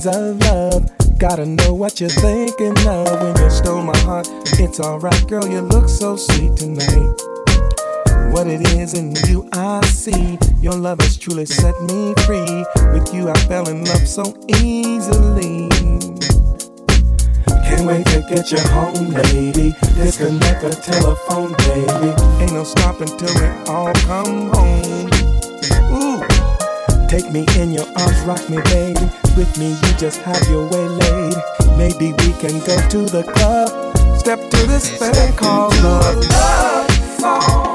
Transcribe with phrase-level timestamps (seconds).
[0.00, 1.18] Chains of love.
[1.18, 4.28] Gotta know what you're thinking of when you stole my heart.
[4.58, 7.14] It's alright, girl, you look so sweet tonight.
[8.32, 10.38] What it is in you, I see.
[10.60, 12.64] Your love has truly set me free.
[12.92, 15.68] With you, I fell in love so easily.
[17.66, 19.74] Can't wait to get you home, baby.
[19.94, 22.42] Disconnect the telephone, baby.
[22.42, 24.79] Ain't no stopping till we all come home.
[27.10, 29.10] Take me in your arms, rock me, baby.
[29.36, 31.34] With me, you just have your way laid.
[31.76, 33.90] Maybe we can go to the club
[37.20, 37.69] you're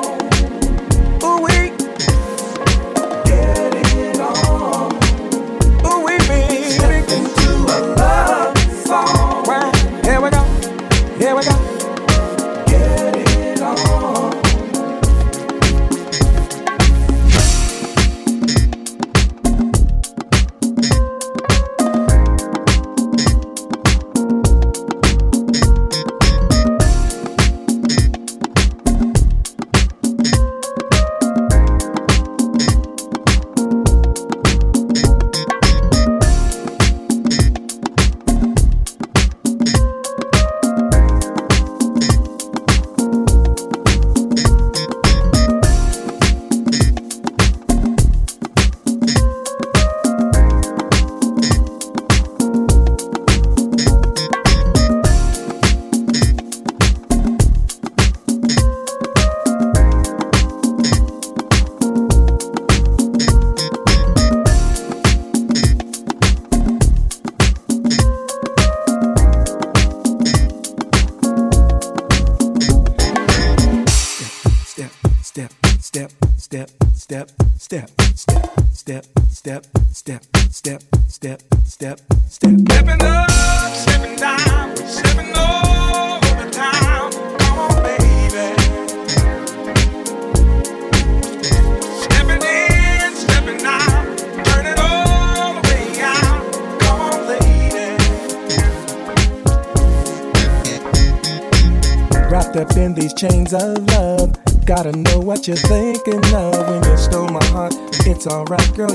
[108.28, 108.95] alright, girl,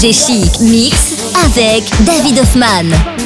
[0.00, 1.12] FG Chic Mix
[1.44, 3.19] avec David Hoffman.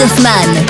[0.00, 0.69] Hoffman.